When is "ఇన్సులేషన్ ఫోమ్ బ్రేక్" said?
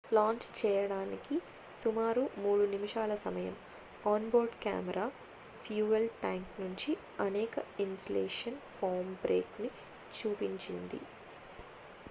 7.79-9.61